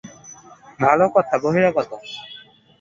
[0.79, 1.91] ভালো কথা, বহিরাগত।